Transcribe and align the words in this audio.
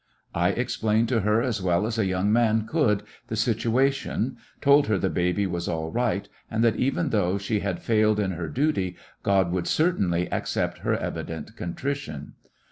I 0.33 0.49
explained 0.49 1.09
to 1.09 1.19
her 1.19 1.43
as 1.43 1.61
well 1.61 1.85
as 1.85 1.99
a 1.99 2.07
young 2.07 2.33
man 2.33 2.65
could 2.65 3.03
the 3.27 3.35
situation, 3.35 4.37
told 4.59 4.87
her 4.87 4.97
the 4.97 5.11
baby 5.11 5.45
was 5.45 5.67
all 5.67 5.91
right, 5.91 6.27
and 6.49 6.63
that 6.63 6.77
even 6.77 7.09
though 7.11 7.37
she 7.37 7.59
had 7.59 7.83
failed 7.83 8.19
in 8.19 8.31
her 8.31 8.47
duty, 8.47 8.95
God 9.21 9.51
would 9.51 9.67
certainly 9.67 10.27
accept 10.31 10.79
her 10.79 10.97
evi 10.97 11.27
dent 11.27 11.55
contrition. 11.55 12.33